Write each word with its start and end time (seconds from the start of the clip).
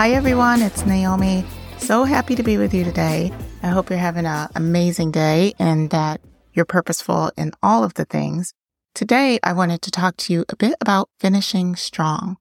Hi, 0.00 0.12
everyone. 0.12 0.62
It's 0.62 0.86
Naomi. 0.86 1.44
So 1.76 2.04
happy 2.04 2.34
to 2.34 2.42
be 2.42 2.56
with 2.56 2.72
you 2.72 2.84
today. 2.84 3.30
I 3.62 3.66
hope 3.66 3.90
you're 3.90 3.98
having 3.98 4.24
an 4.24 4.48
amazing 4.54 5.10
day 5.10 5.52
and 5.58 5.90
that 5.90 6.22
you're 6.54 6.64
purposeful 6.64 7.32
in 7.36 7.52
all 7.62 7.84
of 7.84 7.92
the 7.92 8.06
things. 8.06 8.54
Today, 8.94 9.38
I 9.42 9.52
wanted 9.52 9.82
to 9.82 9.90
talk 9.90 10.16
to 10.16 10.32
you 10.32 10.46
a 10.48 10.56
bit 10.56 10.74
about 10.80 11.10
finishing 11.18 11.76
strong. 11.76 12.38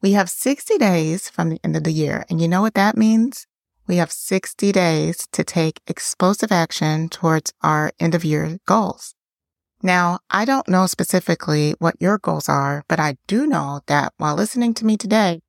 We 0.00 0.12
have 0.12 0.30
60 0.30 0.78
days 0.78 1.28
from 1.28 1.50
the 1.50 1.60
end 1.62 1.76
of 1.76 1.84
the 1.84 1.92
year, 1.92 2.24
and 2.30 2.40
you 2.40 2.48
know 2.48 2.62
what 2.62 2.72
that 2.72 2.96
means? 2.96 3.46
We 3.86 3.96
have 3.96 4.10
60 4.10 4.72
days 4.72 5.28
to 5.32 5.44
take 5.44 5.82
explosive 5.86 6.50
action 6.50 7.10
towards 7.10 7.52
our 7.60 7.92
end 8.00 8.14
of 8.14 8.24
year 8.24 8.56
goals. 8.66 9.14
Now, 9.82 10.20
I 10.30 10.46
don't 10.46 10.68
know 10.68 10.86
specifically 10.86 11.74
what 11.80 12.00
your 12.00 12.16
goals 12.16 12.48
are, 12.48 12.82
but 12.88 12.98
I 12.98 13.18
do 13.26 13.46
know 13.46 13.82
that 13.88 14.14
while 14.16 14.36
listening 14.36 14.72
to 14.72 14.86
me 14.86 14.96
today, 14.96 15.42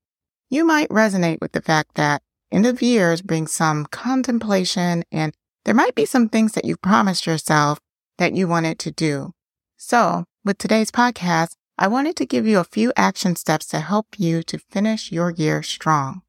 you 0.54 0.64
might 0.64 0.90
resonate 0.90 1.42
with 1.42 1.54
the 1.54 1.62
fact 1.62 1.96
that 1.96 2.22
end 2.52 2.68
of 2.68 2.80
years 2.80 3.24
brings 3.24 3.52
some 3.52 3.86
contemplation 3.88 5.04
and 5.12 5.34
there 5.66 5.74
might 5.74 5.96
be 5.96 6.06
some 6.06 6.30
things 6.30 6.52
that 6.52 6.64
you 6.64 6.78
promised 6.78 7.26
yourself 7.26 7.80
that 8.20 8.36
you 8.36 8.48
wanted 8.48 8.78
to 8.78 8.92
do. 8.92 9.34
So 9.78 10.26
with 10.46 10.60
today's 10.60 10.92
podcast, 10.92 11.56
I 11.80 11.88
wanted 11.88 12.16
to 12.18 12.28
give 12.28 12.46
you 12.46 12.60
a 12.60 12.66
few 12.66 12.94
action 12.96 13.36
steps 13.36 13.66
to 13.68 13.80
help 13.80 14.06
you 14.20 14.44
to 14.44 14.60
finish 14.60 15.12
your 15.12 15.32
year 15.32 15.64
strong. 15.64 16.22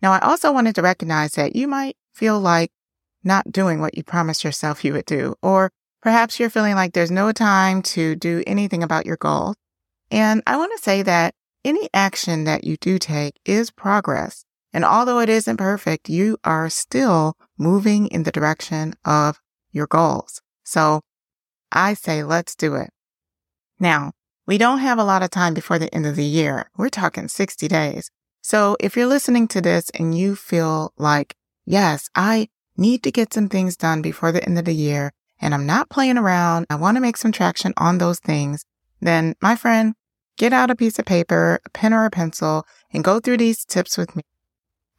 Now, 0.00 0.12
I 0.12 0.20
also 0.20 0.52
wanted 0.52 0.76
to 0.76 0.82
recognize 0.82 1.32
that 1.32 1.56
you 1.56 1.66
might 1.66 1.96
feel 2.14 2.38
like 2.38 2.70
not 3.24 3.50
doing 3.50 3.80
what 3.80 3.96
you 3.96 4.04
promised 4.04 4.44
yourself 4.44 4.84
you 4.84 4.92
would 4.92 5.06
do, 5.06 5.34
or 5.42 5.72
perhaps 6.00 6.38
you're 6.38 6.48
feeling 6.48 6.76
like 6.76 6.92
there's 6.92 7.10
no 7.10 7.32
time 7.32 7.82
to 7.82 8.14
do 8.14 8.44
anything 8.46 8.84
about 8.84 9.04
your 9.04 9.16
goals. 9.16 9.56
And 10.12 10.44
I 10.46 10.56
want 10.56 10.70
to 10.76 10.82
say 10.82 11.02
that 11.02 11.34
any 11.68 11.90
action 11.92 12.44
that 12.44 12.64
you 12.64 12.78
do 12.78 12.98
take 12.98 13.38
is 13.44 13.70
progress. 13.70 14.46
And 14.72 14.84
although 14.84 15.18
it 15.18 15.28
isn't 15.28 15.58
perfect, 15.58 16.08
you 16.08 16.38
are 16.42 16.70
still 16.70 17.36
moving 17.58 18.06
in 18.08 18.22
the 18.22 18.32
direction 18.32 18.94
of 19.04 19.40
your 19.70 19.86
goals. 19.86 20.40
So 20.64 21.02
I 21.70 21.92
say, 21.92 22.24
let's 22.24 22.56
do 22.56 22.74
it. 22.74 22.90
Now, 23.78 24.12
we 24.46 24.56
don't 24.56 24.78
have 24.78 24.98
a 24.98 25.04
lot 25.04 25.22
of 25.22 25.30
time 25.30 25.52
before 25.52 25.78
the 25.78 25.94
end 25.94 26.06
of 26.06 26.16
the 26.16 26.24
year. 26.24 26.70
We're 26.76 26.88
talking 26.88 27.28
60 27.28 27.68
days. 27.68 28.10
So 28.40 28.76
if 28.80 28.96
you're 28.96 29.06
listening 29.06 29.46
to 29.48 29.60
this 29.60 29.90
and 29.90 30.16
you 30.16 30.36
feel 30.36 30.94
like, 30.96 31.36
yes, 31.66 32.08
I 32.14 32.48
need 32.78 33.02
to 33.02 33.12
get 33.12 33.34
some 33.34 33.50
things 33.50 33.76
done 33.76 34.00
before 34.00 34.32
the 34.32 34.42
end 34.42 34.58
of 34.58 34.64
the 34.64 34.74
year 34.74 35.12
and 35.38 35.52
I'm 35.52 35.66
not 35.66 35.90
playing 35.90 36.16
around. 36.16 36.66
I 36.70 36.76
want 36.76 36.96
to 36.96 37.02
make 37.02 37.18
some 37.18 37.32
traction 37.32 37.74
on 37.76 37.98
those 37.98 38.20
things. 38.20 38.64
Then 39.00 39.34
my 39.42 39.54
friend, 39.54 39.94
get 40.38 40.52
out 40.52 40.70
a 40.70 40.76
piece 40.76 40.98
of 40.98 41.04
paper, 41.04 41.60
a 41.66 41.70
pen 41.70 41.92
or 41.92 42.06
a 42.06 42.10
pencil, 42.10 42.64
and 42.92 43.04
go 43.04 43.20
through 43.20 43.36
these 43.36 43.64
tips 43.64 43.98
with 43.98 44.16
me. 44.16 44.22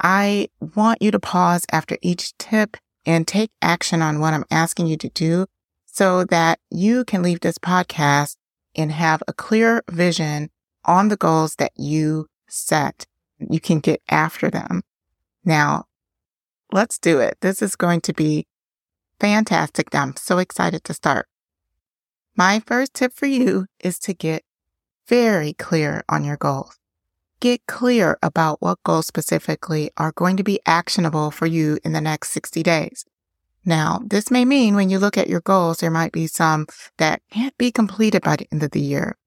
I 0.01 0.49
want 0.75 1.01
you 1.01 1.11
to 1.11 1.19
pause 1.19 1.65
after 1.71 1.97
each 2.01 2.37
tip 2.37 2.77
and 3.05 3.27
take 3.27 3.51
action 3.61 4.01
on 4.01 4.19
what 4.19 4.33
I'm 4.33 4.45
asking 4.51 4.87
you 4.87 4.97
to 4.97 5.09
do 5.09 5.47
so 5.85 6.23
that 6.25 6.59
you 6.69 7.03
can 7.03 7.23
leave 7.23 7.39
this 7.39 7.57
podcast 7.57 8.35
and 8.75 8.91
have 8.91 9.23
a 9.27 9.33
clear 9.33 9.81
vision 9.89 10.49
on 10.85 11.07
the 11.07 11.17
goals 11.17 11.55
that 11.55 11.71
you 11.75 12.27
set. 12.47 13.05
You 13.39 13.59
can 13.59 13.79
get 13.79 14.01
after 14.09 14.49
them. 14.49 14.83
Now, 15.43 15.85
let's 16.71 16.97
do 16.97 17.19
it. 17.19 17.37
This 17.41 17.61
is 17.61 17.75
going 17.75 18.01
to 18.01 18.13
be 18.13 18.45
fantastic. 19.19 19.93
I'm 19.93 20.15
so 20.15 20.37
excited 20.37 20.83
to 20.85 20.93
start. 20.93 21.27
My 22.35 22.61
first 22.65 22.93
tip 22.93 23.13
for 23.13 23.25
you 23.25 23.65
is 23.79 23.99
to 23.99 24.13
get 24.13 24.43
very 25.09 25.53
clear 25.53 26.03
on 26.07 26.23
your 26.23 26.37
goals. 26.37 26.77
Get 27.41 27.65
clear 27.65 28.17
about 28.21 28.61
what 28.61 28.83
goals 28.83 29.07
specifically 29.07 29.89
are 29.97 30.11
going 30.11 30.37
to 30.37 30.43
be 30.43 30.59
actionable 30.67 31.31
for 31.31 31.47
you 31.47 31.79
in 31.83 31.93
the 31.93 32.01
next 32.01 32.29
60 32.29 32.61
days. 32.61 33.05
Now, 33.65 34.01
this 34.05 34.29
may 34.29 34.45
mean 34.45 34.75
when 34.75 34.89
you 34.89 34.99
look 34.99 35.17
at 35.17 35.27
your 35.27 35.41
goals, 35.41 35.79
there 35.79 35.89
might 35.89 36.11
be 36.11 36.27
some 36.27 36.67
that 36.97 37.21
can't 37.31 37.57
be 37.57 37.71
completed 37.71 38.21
by 38.21 38.35
the 38.35 38.47
end 38.51 38.61
of 38.61 38.71
the 38.71 38.81
year. 38.81 39.17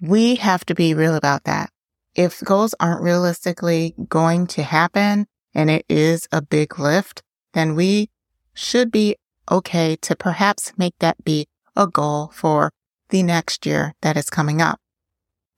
We 0.00 0.36
have 0.36 0.64
to 0.66 0.74
be 0.74 0.94
real 0.94 1.16
about 1.16 1.44
that. 1.44 1.70
If 2.14 2.40
goals 2.40 2.74
aren't 2.78 3.02
realistically 3.02 3.94
going 4.08 4.46
to 4.48 4.62
happen 4.62 5.26
and 5.52 5.68
it 5.68 5.84
is 5.88 6.28
a 6.30 6.42
big 6.42 6.78
lift, 6.78 7.22
then 7.54 7.74
we 7.74 8.08
should 8.52 8.92
be 8.92 9.16
okay 9.50 9.96
to 9.96 10.14
perhaps 10.14 10.72
make 10.76 10.94
that 11.00 11.24
be 11.24 11.46
a 11.74 11.88
goal 11.88 12.30
for 12.32 12.70
the 13.08 13.22
next 13.22 13.66
year 13.66 13.94
that 14.00 14.16
is 14.16 14.30
coming 14.30 14.62
up. 14.62 14.78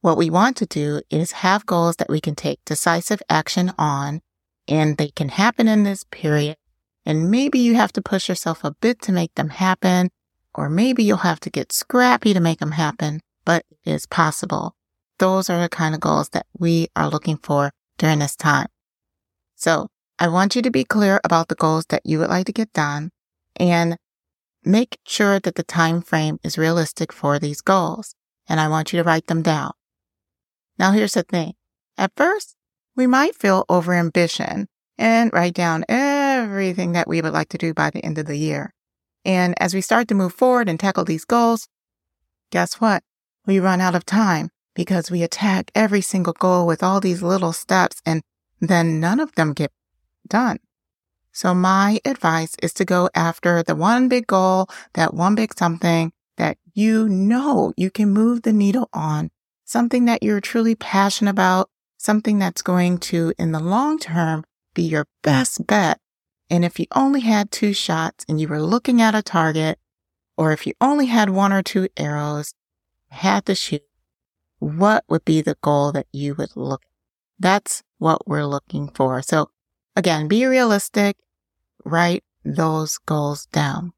What 0.06 0.16
we 0.16 0.30
want 0.30 0.56
to 0.58 0.66
do 0.66 1.00
is 1.10 1.42
have 1.42 1.66
goals 1.66 1.96
that 1.96 2.08
we 2.08 2.20
can 2.20 2.36
take 2.36 2.64
decisive 2.64 3.20
action 3.28 3.72
on 3.76 4.20
and 4.68 4.96
they 4.96 5.08
can 5.08 5.30
happen 5.30 5.66
in 5.66 5.82
this 5.82 6.04
period. 6.04 6.58
And 7.04 7.28
maybe 7.28 7.58
you 7.58 7.74
have 7.74 7.90
to 7.94 8.00
push 8.00 8.28
yourself 8.28 8.62
a 8.62 8.70
bit 8.80 9.02
to 9.02 9.10
make 9.10 9.34
them 9.34 9.48
happen, 9.48 10.10
or 10.54 10.70
maybe 10.70 11.02
you'll 11.02 11.26
have 11.26 11.40
to 11.40 11.50
get 11.50 11.72
scrappy 11.72 12.32
to 12.32 12.38
make 12.38 12.60
them 12.60 12.70
happen, 12.70 13.18
but 13.44 13.64
it 13.84 13.90
is 13.90 14.06
possible. 14.06 14.76
Those 15.18 15.50
are 15.50 15.60
the 15.60 15.68
kind 15.68 15.92
of 15.92 16.00
goals 16.00 16.28
that 16.28 16.46
we 16.56 16.86
are 16.94 17.10
looking 17.10 17.38
for 17.38 17.72
during 17.98 18.20
this 18.20 18.36
time. 18.36 18.68
So 19.56 19.88
I 20.20 20.28
want 20.28 20.54
you 20.54 20.62
to 20.62 20.70
be 20.70 20.84
clear 20.84 21.20
about 21.24 21.48
the 21.48 21.56
goals 21.56 21.86
that 21.88 22.06
you 22.06 22.20
would 22.20 22.30
like 22.30 22.46
to 22.46 22.52
get 22.52 22.72
done 22.72 23.10
and 23.56 23.96
make 24.62 25.00
sure 25.04 25.40
that 25.40 25.56
the 25.56 25.64
time 25.64 26.00
frame 26.00 26.38
is 26.44 26.56
realistic 26.56 27.12
for 27.12 27.40
these 27.40 27.60
goals. 27.60 28.14
And 28.48 28.60
I 28.60 28.68
want 28.68 28.92
you 28.92 29.02
to 29.02 29.04
write 29.04 29.26
them 29.26 29.42
down. 29.42 29.72
Now 30.78 30.92
here's 30.92 31.14
the 31.14 31.22
thing. 31.22 31.54
At 31.96 32.12
first, 32.16 32.56
we 32.94 33.06
might 33.06 33.36
feel 33.36 33.64
overambition 33.68 34.66
and 34.98 35.32
write 35.32 35.54
down 35.54 35.84
everything 35.88 36.92
that 36.92 37.08
we 37.08 37.20
would 37.20 37.32
like 37.32 37.48
to 37.50 37.58
do 37.58 37.74
by 37.74 37.90
the 37.90 38.04
end 38.04 38.18
of 38.18 38.26
the 38.26 38.36
year. 38.36 38.72
And 39.24 39.54
as 39.60 39.74
we 39.74 39.80
start 39.80 40.08
to 40.08 40.14
move 40.14 40.34
forward 40.34 40.68
and 40.68 40.78
tackle 40.78 41.04
these 41.04 41.24
goals, 41.24 41.68
guess 42.50 42.74
what? 42.74 43.02
We 43.46 43.60
run 43.60 43.80
out 43.80 43.94
of 43.94 44.06
time 44.06 44.50
because 44.74 45.10
we 45.10 45.22
attack 45.22 45.70
every 45.74 46.00
single 46.00 46.32
goal 46.32 46.66
with 46.66 46.82
all 46.82 47.00
these 47.00 47.22
little 47.22 47.52
steps 47.52 48.00
and 48.04 48.22
then 48.60 49.00
none 49.00 49.20
of 49.20 49.34
them 49.34 49.52
get 49.52 49.72
done. 50.28 50.58
So 51.32 51.54
my 51.54 52.00
advice 52.04 52.56
is 52.62 52.72
to 52.74 52.84
go 52.84 53.10
after 53.14 53.62
the 53.62 53.74
one 53.74 54.08
big 54.08 54.26
goal, 54.26 54.68
that 54.94 55.12
one 55.12 55.34
big 55.34 55.56
something 55.58 56.12
that 56.36 56.56
you 56.72 57.08
know 57.08 57.72
you 57.76 57.90
can 57.90 58.10
move 58.10 58.42
the 58.42 58.52
needle 58.52 58.88
on 58.92 59.30
something 59.66 60.06
that 60.06 60.22
you're 60.22 60.40
truly 60.40 60.74
passionate 60.74 61.32
about, 61.32 61.68
something 61.98 62.38
that's 62.38 62.62
going 62.62 62.98
to, 62.98 63.34
in 63.38 63.52
the 63.52 63.60
long 63.60 63.98
term, 63.98 64.44
be 64.72 64.82
your 64.82 65.06
best 65.22 65.66
bet. 65.66 66.00
And 66.48 66.64
if 66.64 66.78
you 66.78 66.86
only 66.94 67.20
had 67.20 67.50
two 67.50 67.74
shots 67.74 68.24
and 68.28 68.40
you 68.40 68.48
were 68.48 68.62
looking 68.62 69.02
at 69.02 69.14
a 69.14 69.22
target, 69.22 69.78
or 70.38 70.52
if 70.52 70.66
you 70.66 70.72
only 70.80 71.06
had 71.06 71.30
one 71.30 71.52
or 71.52 71.62
two 71.62 71.88
arrows, 71.96 72.54
had 73.08 73.44
to 73.46 73.54
shoot, 73.54 73.82
what 74.60 75.04
would 75.08 75.24
be 75.24 75.42
the 75.42 75.56
goal 75.60 75.92
that 75.92 76.06
you 76.12 76.34
would 76.36 76.56
look 76.56 76.82
at? 76.84 76.90
That's 77.38 77.82
what 77.98 78.26
we're 78.28 78.46
looking 78.46 78.88
for. 78.88 79.20
So 79.20 79.50
again, 79.96 80.28
be 80.28 80.46
realistic, 80.46 81.16
write 81.84 82.22
those 82.44 82.98
goals 82.98 83.46
down. 83.46 83.92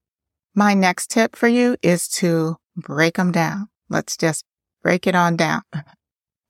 My 0.55 0.75
next 0.75 1.11
tip 1.11 1.37
for 1.37 1.47
you 1.47 1.77
is 1.83 2.09
to 2.09 2.57
break 2.75 3.17
them 3.17 3.31
down. 3.31 3.69
Let's 3.91 4.17
just 4.17 4.45
break 4.83 5.07
it 5.07 5.15
on 5.15 5.37
down. 5.37 5.63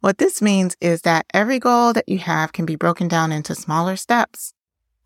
What 0.01 0.19
this 0.19 0.41
means 0.41 0.77
is 0.81 1.03
that 1.03 1.27
every 1.35 1.59
goal 1.59 1.93
that 1.93 2.09
you 2.09 2.19
have 2.19 2.53
can 2.53 2.65
be 2.65 2.77
broken 2.77 3.09
down 3.09 3.33
into 3.33 3.55
smaller 3.55 3.97
steps. 3.97 4.53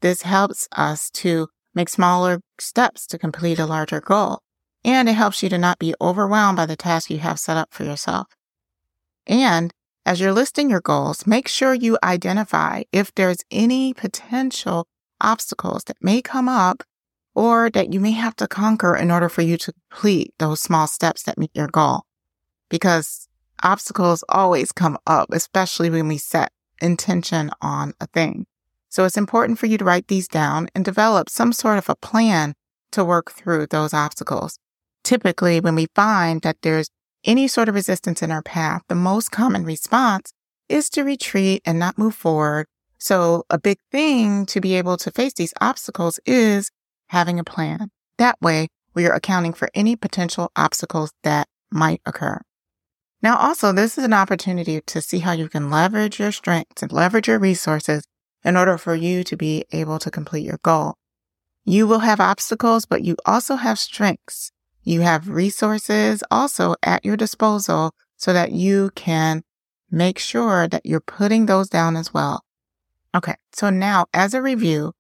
This 0.01 0.23
helps 0.23 0.69
us 0.73 1.11
to 1.11 1.49
make 1.75 1.89
smaller 1.89 2.41
steps 2.61 3.07
to 3.07 3.19
complete 3.19 3.59
a 3.59 3.67
larger 3.67 4.01
goal. 4.01 4.41
And 4.85 5.09
it 5.09 5.15
helps 5.15 5.43
you 5.43 5.49
to 5.49 5.59
not 5.59 5.79
be 5.79 5.95
overwhelmed 6.01 6.57
by 6.57 6.67
the 6.67 6.77
task 6.77 7.09
you 7.09 7.19
have 7.19 7.39
set 7.39 7.57
up 7.57 7.69
for 7.73 7.85
yourself. 7.85 8.27
And 9.27 9.73
as 10.05 10.21
you're 10.21 10.33
listing 10.33 10.69
your 10.69 10.81
goals, 10.81 11.27
make 11.27 11.49
sure 11.49 11.73
you 11.73 11.97
identify 12.03 12.83
if 12.93 13.15
there's 13.15 13.39
any 13.51 13.95
potential 13.95 14.87
obstacles 15.21 15.85
that 15.85 15.97
may 16.03 16.21
come 16.21 16.49
up 16.49 16.83
or 17.35 17.71
that 17.71 17.93
you 17.93 18.01
may 18.01 18.11
have 18.11 18.37
to 18.37 18.49
conquer 18.49 18.95
in 18.97 19.11
order 19.11 19.29
for 19.29 19.43
you 19.43 19.57
to 19.57 19.73
complete 19.73 20.35
those 20.39 20.61
small 20.61 20.87
steps 20.87 21.23
that 21.23 21.39
meet 21.39 21.53
your 21.55 21.69
goal 21.69 22.03
because 22.73 23.29
obstacles 23.63 24.25
always 24.31 24.73
come 24.73 24.97
up, 25.07 25.29
especially 25.31 25.91
when 25.91 26.09
we 26.09 26.17
set 26.17 26.51
intention 26.81 27.51
on 27.61 27.93
a 28.01 28.07
thing. 28.07 28.47
So 28.89 29.05
it's 29.05 29.19
important 29.19 29.59
for 29.59 29.67
you 29.67 29.77
to 29.77 29.85
write 29.85 30.09
these 30.09 30.27
down 30.27 30.69
and 30.75 30.83
develop 30.83 31.29
some 31.29 31.53
sort 31.53 31.77
of 31.77 31.91
a 31.91 31.95
plan 31.95 32.55
to 32.93 33.05
work 33.05 33.31
through 33.31 33.67
those 33.67 33.93
obstacles. 33.93 34.59
Typically, 35.05 35.61
when 35.61 35.75
we 35.75 35.87
find 35.95 36.41
that 36.43 36.57
there's 36.63 36.89
any 37.25 37.47
sort 37.47 37.69
of 37.69 37.75
resistance 37.75 38.23
in 38.23 38.31
our 38.31 38.43
path, 38.43 38.81
the 38.89 38.95
most 38.95 39.31
common 39.31 39.65
response 39.65 40.33
is 40.71 40.89
to 40.91 41.03
retreat 41.03 41.61
and 41.67 41.79
not 41.79 41.99
move 41.99 42.15
forward. 42.15 42.67
So 42.97 43.45
a 43.51 43.59
big 43.59 43.79
thing 43.91 44.47
to 44.47 44.63
be 44.63 44.77
able 44.77 44.97
to 44.97 45.11
face 45.11 45.35
these 45.35 45.53
obstacles 45.61 46.19
is 46.25 46.71
having 47.09 47.39
a 47.39 47.45
plan. 47.45 47.91
That 48.17 48.41
way, 48.41 48.69
we 48.95 49.05
are 49.05 49.13
accounting 49.13 49.53
for 49.53 49.69
any 49.75 49.95
potential 49.95 50.51
obstacles 50.57 51.13
that 51.23 51.49
might 51.71 52.01
occur. 52.07 52.41
Now, 53.23 53.37
also, 53.37 53.73
this 53.73 53.97
is 53.97 54.05
an 54.05 54.13
opportunity 54.13 54.81
to 54.81 55.01
see 55.01 55.21
how 55.21 55.33
you 55.33 55.49
can 55.49 55.71
leverage 55.71 56.19
your 56.19 56.33
strengths 56.33 56.83
and 56.83 56.91
leverage 56.91 57.29
your 57.29 57.39
resources 57.39 58.05
in 58.45 58.57
order 58.57 58.77
for 58.77 58.97
you 58.97 59.23
to 59.25 59.37
be 59.37 59.65
able 59.71 60.01
to 60.01 60.11
complete 60.11 60.45
your 60.45 60.59
goal. 60.65 60.97
You 61.65 61.87
will 61.87 62.01
have 62.01 62.19
obstacles, 62.19 62.85
but 62.85 63.05
you 63.05 63.17
also 63.25 63.55
have 63.55 63.79
strengths. 63.79 64.51
You 64.83 65.03
have 65.03 65.29
resources 65.29 66.25
also 66.31 66.75
at 66.83 67.05
your 67.05 67.17
disposal 67.17 67.93
so 68.17 68.33
that 68.33 68.51
you 68.51 68.91
can 68.97 69.45
make 69.89 70.19
sure 70.19 70.67
that 70.67 70.85
you're 70.85 71.01
putting 71.01 71.47
those 71.47 71.69
down 71.69 71.97
as 71.97 72.13
well. 72.13 72.43
Okay. 73.15 73.37
So 73.53 73.71
now 73.71 74.07
as 74.13 74.35
a 74.35 74.43
review, 74.43 74.95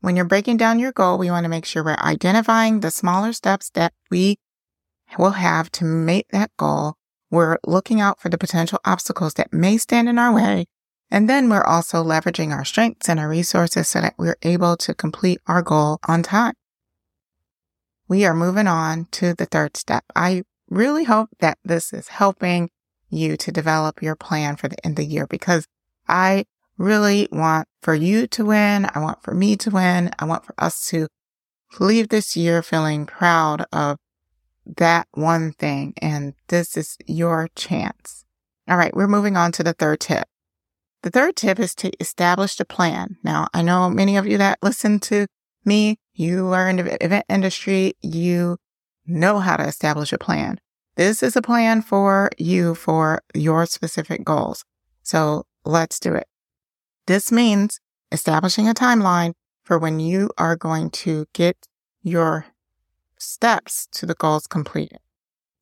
when 0.00 0.16
you're 0.16 0.26
breaking 0.26 0.58
down 0.58 0.78
your 0.78 0.92
goal, 0.92 1.16
we 1.16 1.30
want 1.30 1.44
to 1.44 1.48
make 1.48 1.64
sure 1.64 1.82
we're 1.82 1.96
identifying 1.98 2.80
the 2.80 2.90
smaller 2.90 3.32
steps 3.32 3.70
that 3.70 3.94
we 4.10 4.36
will 5.16 5.30
have 5.30 5.70
to 5.72 5.84
make 5.84 6.28
that 6.28 6.50
goal. 6.58 6.96
We're 7.32 7.56
looking 7.66 7.98
out 7.98 8.20
for 8.20 8.28
the 8.28 8.36
potential 8.36 8.78
obstacles 8.84 9.34
that 9.34 9.54
may 9.54 9.78
stand 9.78 10.06
in 10.06 10.18
our 10.18 10.34
way. 10.34 10.66
And 11.10 11.30
then 11.30 11.48
we're 11.48 11.64
also 11.64 12.04
leveraging 12.04 12.52
our 12.52 12.64
strengths 12.64 13.08
and 13.08 13.18
our 13.18 13.28
resources 13.28 13.88
so 13.88 14.02
that 14.02 14.14
we're 14.18 14.36
able 14.42 14.76
to 14.76 14.94
complete 14.94 15.40
our 15.46 15.62
goal 15.62 15.98
on 16.06 16.22
time. 16.22 16.52
We 18.06 18.26
are 18.26 18.34
moving 18.34 18.66
on 18.66 19.06
to 19.12 19.32
the 19.32 19.46
third 19.46 19.78
step. 19.78 20.04
I 20.14 20.42
really 20.68 21.04
hope 21.04 21.30
that 21.40 21.56
this 21.64 21.94
is 21.94 22.08
helping 22.08 22.68
you 23.08 23.38
to 23.38 23.50
develop 23.50 24.02
your 24.02 24.14
plan 24.14 24.56
for 24.56 24.68
the 24.68 24.84
end 24.84 24.98
of 24.98 25.06
the 25.06 25.10
year 25.10 25.26
because 25.26 25.66
I 26.06 26.44
really 26.76 27.28
want 27.32 27.66
for 27.80 27.94
you 27.94 28.26
to 28.26 28.44
win. 28.44 28.90
I 28.94 28.98
want 28.98 29.22
for 29.22 29.32
me 29.32 29.56
to 29.56 29.70
win. 29.70 30.10
I 30.18 30.26
want 30.26 30.44
for 30.44 30.54
us 30.58 30.86
to 30.88 31.08
leave 31.80 32.10
this 32.10 32.36
year 32.36 32.62
feeling 32.62 33.06
proud 33.06 33.64
of 33.72 33.96
that 34.64 35.08
one 35.12 35.52
thing. 35.52 35.94
And 36.00 36.34
this 36.48 36.76
is 36.76 36.96
your 37.06 37.48
chance. 37.54 38.24
All 38.68 38.76
right. 38.76 38.94
We're 38.94 39.08
moving 39.08 39.36
on 39.36 39.52
to 39.52 39.62
the 39.62 39.72
third 39.72 40.00
tip. 40.00 40.28
The 41.02 41.10
third 41.10 41.34
tip 41.36 41.58
is 41.58 41.74
to 41.76 41.90
establish 42.00 42.58
a 42.60 42.64
plan. 42.64 43.16
Now, 43.24 43.48
I 43.52 43.62
know 43.62 43.90
many 43.90 44.16
of 44.16 44.26
you 44.26 44.38
that 44.38 44.58
listen 44.62 45.00
to 45.00 45.26
me, 45.64 45.98
you 46.14 46.48
are 46.48 46.68
in 46.68 46.76
the 46.76 47.04
event 47.04 47.26
industry. 47.28 47.94
You 48.02 48.58
know 49.06 49.40
how 49.40 49.56
to 49.56 49.66
establish 49.66 50.12
a 50.12 50.18
plan. 50.18 50.58
This 50.96 51.22
is 51.22 51.36
a 51.36 51.42
plan 51.42 51.82
for 51.82 52.30
you 52.38 52.74
for 52.74 53.22
your 53.34 53.66
specific 53.66 54.24
goals. 54.24 54.64
So 55.02 55.44
let's 55.64 55.98
do 55.98 56.14
it. 56.14 56.26
This 57.06 57.32
means 57.32 57.80
establishing 58.12 58.68
a 58.68 58.74
timeline 58.74 59.32
for 59.64 59.78
when 59.78 59.98
you 60.00 60.30
are 60.38 60.54
going 60.54 60.90
to 60.90 61.26
get 61.32 61.56
your 62.02 62.46
steps 63.22 63.88
to 63.92 64.06
the 64.06 64.14
goals 64.14 64.46
completed. 64.46 64.98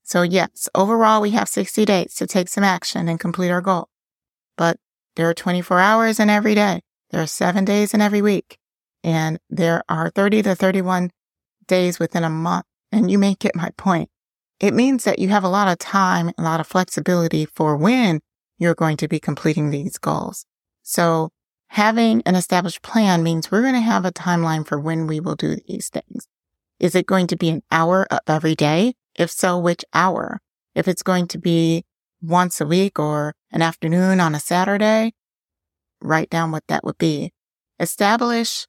So 0.03 0.23
yes, 0.23 0.69
overall, 0.75 1.21
we 1.21 1.31
have 1.31 1.49
60 1.49 1.85
days 1.85 2.15
to 2.15 2.27
take 2.27 2.49
some 2.49 2.65
action 2.65 3.09
and 3.09 3.21
complete 3.21 3.51
our 3.51 3.61
goal. 3.61 3.89
But 4.57 4.79
there 5.17 5.29
are 5.29 5.35
24 5.35 5.79
hours 5.79 6.19
in 6.19 6.29
every 6.29 6.55
day. 6.55 6.81
There 7.11 7.23
are 7.23 7.27
seven 7.27 7.65
days 7.65 7.95
in 7.95 8.01
every 8.01 8.23
week. 8.23 8.59
And 9.05 9.39
there 9.49 9.83
are 9.89 10.11
30 10.11 10.43
to 10.43 10.55
31 10.55 11.11
days 11.67 11.99
within 11.99 12.25
a 12.25 12.31
month. 12.31 12.67
And 12.91 13.11
you 13.11 13.19
may 13.19 13.35
get 13.35 13.55
my 13.55 13.71
point. 13.77 14.11
It 14.59 14.75
means 14.75 15.05
that 15.05 15.19
you 15.19 15.29
have 15.29 15.45
a 15.45 15.49
lot 15.49 15.69
of 15.69 15.79
time, 15.79 16.33
a 16.37 16.43
lot 16.43 16.61
of 16.61 16.67
flexibility 16.67 17.47
for 17.47 17.77
when 17.77 18.21
you're 18.59 18.75
going 18.75 18.97
to 18.99 19.09
be 19.09 19.19
completing 19.19 19.71
these 19.71 19.97
goals. 19.97 20.45
So 20.83 21.31
having 21.69 22.23
an 22.27 22.35
established 22.35 22.83
plan 22.83 23.23
means 23.23 23.51
we're 23.51 23.63
going 23.63 23.75
to 23.75 23.81
have 23.81 24.05
a 24.05 24.13
timeline 24.13 24.67
for 24.67 24.79
when 24.79 25.07
we 25.07 25.21
will 25.21 25.37
do 25.37 25.57
these 25.67 25.89
things. 25.89 26.27
Is 26.81 26.95
it 26.95 27.07
going 27.07 27.27
to 27.27 27.37
be 27.37 27.51
an 27.51 27.63
hour 27.71 28.07
of 28.11 28.21
every 28.27 28.55
day? 28.55 28.95
If 29.15 29.31
so, 29.31 29.59
which 29.59 29.85
hour? 29.93 30.41
If 30.75 30.89
it's 30.89 31.03
going 31.03 31.29
to 31.29 31.39
be 31.39 31.85
once 32.23 32.59
a 32.61 32.67
week 32.67 32.99
or 32.99 33.35
an 33.53 33.61
afternoon 33.61 34.19
on 34.19 34.35
a 34.35 34.41
Saturday, 34.41 35.13
write 36.01 36.31
down 36.31 36.51
what 36.51 36.65
that 36.69 36.83
would 36.83 36.97
be. 36.97 37.33
Establish 37.79 38.67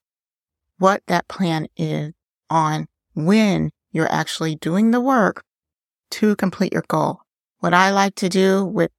what 0.77 1.03
that 1.07 1.29
plan 1.29 1.67
is 1.77 2.11
on 2.49 2.87
when 3.13 3.71
you're 3.91 4.11
actually 4.11 4.55
doing 4.55 4.91
the 4.91 5.01
work 5.01 5.43
to 6.09 6.35
complete 6.35 6.73
your 6.73 6.83
goal. 6.87 7.21
What 7.59 7.73
I 7.73 7.91
like 7.91 8.15
to 8.15 8.27
do 8.27 8.65
with 8.65 8.91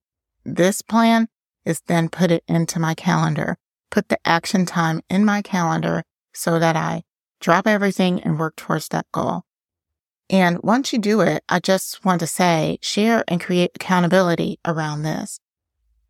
this 0.45 0.81
plan 0.81 1.29
is 1.67 1.83
then 1.87 2.09
put 2.09 2.31
it 2.31 2.45
into 2.49 2.81
my 2.81 2.95
calendar, 2.95 3.59
put 3.91 4.09
the 4.09 4.19
action 4.25 4.65
time 4.65 5.03
in 5.11 5.25
my 5.25 5.43
calendar 5.43 6.03
so 6.33 6.59
that 6.59 6.77
I 6.77 7.03
drop 7.43 7.67
everything 7.67 8.21
and 8.23 8.39
work 8.39 8.57
towards 8.57 8.89
that 8.89 9.05
goal. 9.13 9.43
And 10.31 10.59
once 10.63 10.93
you 10.93 10.99
do 10.99 11.21
it, 11.21 11.45
I 11.49 11.59
just 11.61 12.03
want 12.05 12.21
to 12.21 12.27
say 12.27 12.79
share 12.81 13.23
and 13.29 13.41
create 13.41 13.73
accountability 13.75 14.59
around 14.65 15.03
this. 15.03 15.39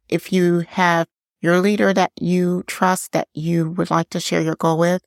If 0.09 0.33
you 0.33 0.61
have 0.69 1.09
your 1.41 1.59
leader 1.59 1.93
that 1.93 2.13
you 2.21 2.63
trust 2.69 3.11
that 3.13 3.27
you 3.35 3.71
would 3.71 3.91
like 3.91 4.11
to 4.11 4.21
share 4.21 4.43
your 4.43 4.55
goal 4.55 4.79
with, 4.79 5.03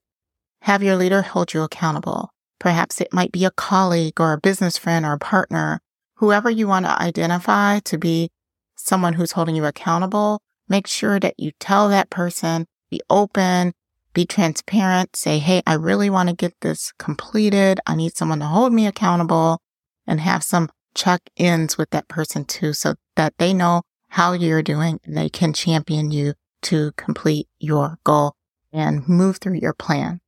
have 0.64 0.84
your 0.84 0.98
leader 0.98 1.22
hold 1.22 1.54
you 1.54 1.62
accountable. 1.62 2.32
Perhaps 2.60 3.00
it 3.00 3.14
might 3.14 3.32
be 3.32 3.46
a 3.46 3.52
colleague 3.52 4.20
or 4.20 4.34
a 4.34 4.40
business 4.40 4.78
friend 4.78 5.06
or 5.06 5.14
a 5.14 5.20
partner 5.20 5.80
whoever 6.16 6.50
you 6.50 6.68
want 6.68 6.86
to 6.86 7.02
identify 7.02 7.80
to 7.80 7.98
be 7.98 8.30
someone 8.76 9.14
who's 9.14 9.34
holding 9.34 9.56
you 9.56 9.66
accountable, 9.66 10.42
make 10.68 10.88
sure 10.88 11.20
that 11.20 11.36
you 11.38 11.52
tell 11.60 11.90
that 11.90 12.10
person, 12.10 12.66
be 12.90 13.02
open, 13.10 13.74
be 14.16 14.26
transparent, 14.26 15.16
say, 15.16 15.38
Hey, 15.38 15.62
I 15.68 15.76
really 15.76 16.10
want 16.10 16.30
to 16.30 16.36
get 16.36 16.54
this 16.62 16.92
completed. 16.98 17.80
I 17.86 17.96
need 17.96 18.18
someone 18.18 18.40
to 18.40 18.46
hold 18.46 18.74
me 18.74 18.88
accountable 18.88 19.60
and 20.08 20.20
have 20.22 20.42
some 20.42 20.70
check 20.96 21.22
ins 21.36 21.78
with 21.78 21.92
that 21.92 22.08
person 22.08 22.46
too, 22.46 22.74
so 22.74 22.96
that 23.16 23.34
they 23.38 23.54
know 23.54 23.84
how 24.10 24.32
you're 24.32 24.64
doing 24.64 25.00
and 25.04 25.16
they 25.16 25.30
can 25.30 25.54
champion 25.54 26.10
you 26.10 26.34
to 26.64 26.94
complete 26.94 27.48
your 27.60 28.00
goal 28.04 28.34
and 28.72 29.08
move 29.08 29.38
through 29.38 29.60
your 29.62 29.74
plan. 29.74 30.22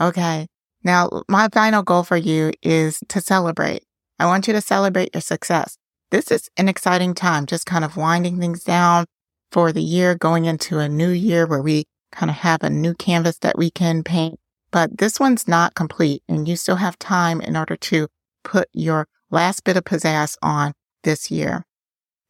Okay. 0.00 0.46
Now, 0.84 1.22
my 1.28 1.48
final 1.52 1.82
goal 1.82 2.04
for 2.04 2.16
you 2.16 2.52
is 2.62 3.00
to 3.08 3.20
celebrate. 3.20 3.82
I 4.20 4.26
want 4.26 4.46
you 4.46 4.52
to 4.52 4.60
celebrate 4.60 5.10
your 5.12 5.20
success. 5.20 5.76
This 6.10 6.30
is 6.30 6.48
an 6.56 6.68
exciting 6.68 7.14
time, 7.14 7.46
just 7.46 7.66
kind 7.66 7.84
of 7.84 7.96
winding 7.96 8.38
things 8.38 8.62
down 8.62 9.06
for 9.50 9.72
the 9.72 9.82
year, 9.82 10.14
going 10.14 10.44
into 10.44 10.78
a 10.78 10.88
new 10.88 11.08
year 11.08 11.46
where 11.46 11.62
we 11.62 11.86
kind 12.16 12.30
of 12.30 12.36
have 12.36 12.62
a 12.62 12.70
new 12.70 12.94
canvas 12.94 13.38
that 13.38 13.58
we 13.58 13.70
can 13.70 14.02
paint. 14.02 14.38
But 14.70 14.98
this 14.98 15.20
one's 15.20 15.46
not 15.46 15.74
complete 15.74 16.22
and 16.28 16.48
you 16.48 16.56
still 16.56 16.76
have 16.76 16.98
time 16.98 17.40
in 17.40 17.56
order 17.56 17.76
to 17.76 18.08
put 18.42 18.68
your 18.72 19.06
last 19.30 19.64
bit 19.64 19.76
of 19.76 19.84
pizzazz 19.84 20.36
on 20.42 20.72
this 21.02 21.30
year. 21.30 21.64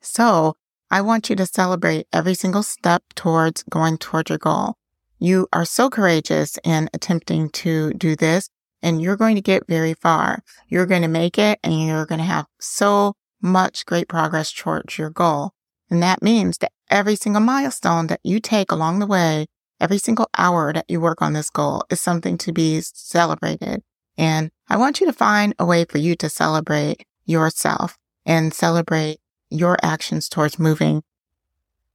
So 0.00 0.54
I 0.90 1.00
want 1.00 1.30
you 1.30 1.36
to 1.36 1.46
celebrate 1.46 2.06
every 2.12 2.34
single 2.34 2.62
step 2.62 3.02
towards 3.14 3.64
going 3.64 3.98
towards 3.98 4.30
your 4.30 4.38
goal. 4.38 4.74
You 5.18 5.48
are 5.52 5.64
so 5.64 5.88
courageous 5.88 6.58
in 6.62 6.88
attempting 6.92 7.50
to 7.50 7.92
do 7.94 8.16
this 8.16 8.50
and 8.82 9.00
you're 9.00 9.16
going 9.16 9.36
to 9.36 9.42
get 9.42 9.66
very 9.66 9.94
far. 9.94 10.42
You're 10.68 10.86
going 10.86 11.02
to 11.02 11.08
make 11.08 11.38
it 11.38 11.58
and 11.64 11.86
you're 11.86 12.06
going 12.06 12.18
to 12.18 12.24
have 12.24 12.46
so 12.60 13.14
much 13.40 13.86
great 13.86 14.08
progress 14.08 14.52
towards 14.52 14.98
your 14.98 15.10
goal. 15.10 15.52
And 15.90 16.02
that 16.02 16.22
means 16.22 16.58
that 16.58 16.72
every 16.90 17.16
single 17.16 17.42
milestone 17.42 18.08
that 18.08 18.20
you 18.22 18.40
take 18.40 18.70
along 18.70 18.98
the 18.98 19.06
way, 19.06 19.46
every 19.80 19.98
single 19.98 20.28
hour 20.36 20.72
that 20.72 20.86
you 20.88 21.00
work 21.00 21.22
on 21.22 21.32
this 21.32 21.50
goal 21.50 21.82
is 21.90 22.00
something 22.00 22.38
to 22.38 22.52
be 22.52 22.80
celebrated. 22.80 23.82
And 24.18 24.50
I 24.68 24.76
want 24.76 25.00
you 25.00 25.06
to 25.06 25.12
find 25.12 25.54
a 25.58 25.66
way 25.66 25.84
for 25.84 25.98
you 25.98 26.16
to 26.16 26.28
celebrate 26.28 27.04
yourself 27.24 27.98
and 28.24 28.54
celebrate 28.54 29.18
your 29.50 29.76
actions 29.82 30.28
towards 30.28 30.58
moving 30.58 31.02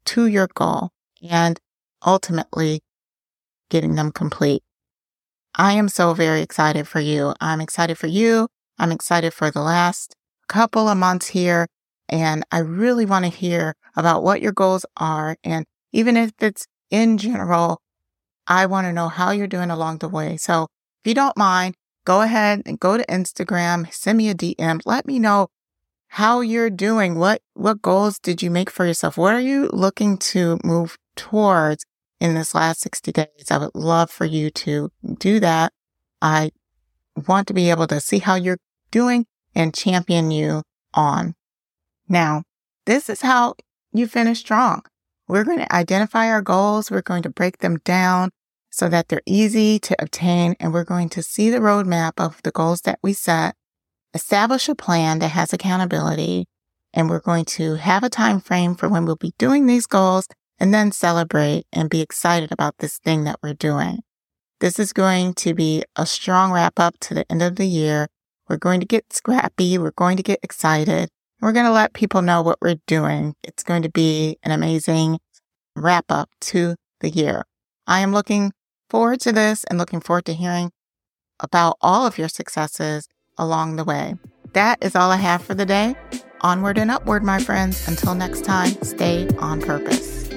to 0.05 0.25
your 0.27 0.47
goal 0.53 0.91
and 1.27 1.59
ultimately 2.05 2.81
getting 3.69 3.95
them 3.95 4.11
complete. 4.11 4.63
I 5.55 5.73
am 5.73 5.89
so 5.89 6.13
very 6.13 6.41
excited 6.41 6.87
for 6.87 6.99
you. 6.99 7.33
I'm 7.41 7.61
excited 7.61 7.97
for 7.97 8.07
you. 8.07 8.47
I'm 8.77 8.91
excited 8.91 9.33
for 9.33 9.51
the 9.51 9.61
last 9.61 10.15
couple 10.47 10.87
of 10.87 10.97
months 10.97 11.27
here. 11.27 11.67
And 12.09 12.43
I 12.51 12.59
really 12.59 13.05
want 13.05 13.25
to 13.25 13.31
hear 13.31 13.75
about 13.95 14.23
what 14.23 14.41
your 14.41 14.51
goals 14.51 14.85
are. 14.97 15.37
And 15.43 15.65
even 15.91 16.17
if 16.17 16.31
it's 16.39 16.67
in 16.91 17.17
general, 17.17 17.81
I 18.47 18.67
want 18.67 18.85
to 18.85 18.93
know 18.93 19.09
how 19.09 19.31
you're 19.31 19.47
doing 19.47 19.71
along 19.71 19.99
the 19.99 20.09
way. 20.09 20.37
So 20.37 20.67
if 21.03 21.09
you 21.09 21.13
don't 21.15 21.37
mind, 21.37 21.75
go 22.05 22.21
ahead 22.21 22.61
and 22.65 22.79
go 22.79 22.97
to 22.97 23.05
Instagram, 23.05 23.91
send 23.91 24.17
me 24.17 24.29
a 24.29 24.35
DM. 24.35 24.81
Let 24.85 25.07
me 25.07 25.17
know 25.17 25.47
how 26.09 26.41
you're 26.41 26.69
doing. 26.69 27.15
What, 27.15 27.41
what 27.53 27.81
goals 27.81 28.19
did 28.19 28.43
you 28.43 28.51
make 28.51 28.69
for 28.69 28.85
yourself? 28.85 29.17
What 29.17 29.33
are 29.33 29.41
you 29.41 29.69
looking 29.71 30.17
to 30.17 30.59
move 30.63 30.97
towards 31.15 31.85
in 32.21 32.35
this 32.35 32.53
last 32.53 32.81
60 32.81 33.11
days. 33.11 33.49
I 33.49 33.57
would 33.57 33.71
love 33.73 34.11
for 34.11 34.25
you 34.25 34.51
to 34.51 34.91
do 35.17 35.39
that. 35.39 35.73
I 36.21 36.51
want 37.27 37.47
to 37.47 37.53
be 37.53 37.71
able 37.71 37.87
to 37.87 37.99
see 37.99 38.19
how 38.19 38.35
you're 38.35 38.59
doing 38.91 39.25
and 39.55 39.73
champion 39.73 40.29
you 40.29 40.61
on. 40.93 41.33
Now, 42.07 42.43
this 42.85 43.09
is 43.09 43.21
how 43.21 43.55
you 43.91 44.07
finish 44.07 44.39
strong. 44.39 44.83
We're 45.31 45.45
going 45.45 45.59
to 45.59 45.73
identify 45.73 46.27
our 46.27 46.41
goals. 46.41 46.91
We're 46.91 47.01
going 47.01 47.23
to 47.23 47.29
break 47.29 47.59
them 47.59 47.77
down 47.85 48.31
so 48.69 48.89
that 48.89 49.07
they're 49.07 49.21
easy 49.25 49.79
to 49.79 49.95
obtain. 49.97 50.57
And 50.59 50.73
we're 50.73 50.83
going 50.83 51.07
to 51.07 51.23
see 51.23 51.49
the 51.49 51.59
roadmap 51.59 52.11
of 52.17 52.43
the 52.43 52.51
goals 52.51 52.81
that 52.81 52.99
we 53.01 53.13
set, 53.13 53.55
establish 54.13 54.67
a 54.67 54.75
plan 54.75 55.19
that 55.19 55.29
has 55.29 55.53
accountability. 55.53 56.47
And 56.93 57.09
we're 57.09 57.21
going 57.21 57.45
to 57.45 57.75
have 57.75 58.03
a 58.03 58.09
time 58.09 58.41
frame 58.41 58.75
for 58.75 58.89
when 58.89 59.05
we'll 59.05 59.15
be 59.15 59.31
doing 59.37 59.67
these 59.67 59.87
goals 59.87 60.27
and 60.59 60.73
then 60.73 60.91
celebrate 60.91 61.63
and 61.71 61.89
be 61.89 62.01
excited 62.01 62.51
about 62.51 62.79
this 62.79 62.97
thing 62.97 63.23
that 63.23 63.39
we're 63.41 63.53
doing. 63.53 63.99
This 64.59 64.79
is 64.79 64.91
going 64.91 65.33
to 65.35 65.53
be 65.53 65.85
a 65.95 66.05
strong 66.05 66.51
wrap 66.51 66.77
up 66.77 66.99
to 66.99 67.13
the 67.13 67.31
end 67.31 67.41
of 67.41 67.55
the 67.55 67.67
year. 67.67 68.09
We're 68.49 68.57
going 68.57 68.81
to 68.81 68.85
get 68.85 69.13
scrappy. 69.13 69.77
We're 69.77 69.91
going 69.91 70.17
to 70.17 70.23
get 70.23 70.39
excited. 70.43 71.07
We're 71.41 71.53
going 71.53 71.65
to 71.65 71.71
let 71.71 71.93
people 71.93 72.21
know 72.21 72.43
what 72.43 72.59
we're 72.61 72.75
doing. 72.85 73.33
It's 73.43 73.63
going 73.63 73.81
to 73.81 73.89
be 73.89 74.37
an 74.43 74.51
amazing 74.51 75.17
wrap 75.75 76.05
up 76.09 76.29
to 76.41 76.75
the 76.99 77.09
year. 77.09 77.45
I 77.87 78.01
am 78.01 78.13
looking 78.13 78.51
forward 78.91 79.21
to 79.21 79.31
this 79.31 79.63
and 79.63 79.79
looking 79.79 80.01
forward 80.01 80.25
to 80.25 80.35
hearing 80.35 80.71
about 81.39 81.77
all 81.81 82.05
of 82.05 82.19
your 82.19 82.29
successes 82.29 83.07
along 83.39 83.77
the 83.77 83.83
way. 83.83 84.13
That 84.53 84.77
is 84.83 84.95
all 84.95 85.09
I 85.09 85.15
have 85.15 85.41
for 85.41 85.55
the 85.55 85.65
day. 85.65 85.95
Onward 86.41 86.77
and 86.77 86.91
upward, 86.91 87.23
my 87.23 87.39
friends. 87.39 87.87
Until 87.87 88.13
next 88.13 88.45
time, 88.45 88.79
stay 88.83 89.27
on 89.39 89.61
purpose. 89.61 90.29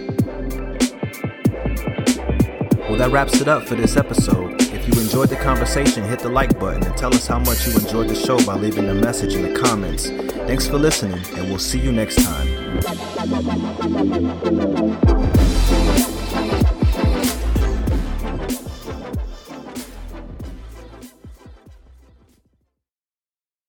Well, 2.88 2.96
that 2.96 3.10
wraps 3.12 3.42
it 3.42 3.48
up 3.48 3.68
for 3.68 3.74
this 3.74 3.98
episode. 3.98 4.63
If 4.86 4.94
you 4.94 5.00
enjoyed 5.00 5.30
the 5.30 5.36
conversation, 5.36 6.04
hit 6.04 6.18
the 6.18 6.28
like 6.28 6.58
button 6.60 6.84
and 6.84 6.94
tell 6.94 7.14
us 7.14 7.26
how 7.26 7.38
much 7.38 7.66
you 7.66 7.72
enjoyed 7.72 8.06
the 8.06 8.14
show 8.14 8.36
by 8.44 8.56
leaving 8.56 8.86
a 8.90 8.94
message 8.94 9.34
in 9.34 9.40
the 9.40 9.58
comments. 9.58 10.10
Thanks 10.10 10.68
for 10.68 10.76
listening, 10.76 11.24
and 11.38 11.48
we'll 11.48 11.58
see 11.58 11.78
you 11.78 11.90
next 11.90 12.22
time. 12.22 12.74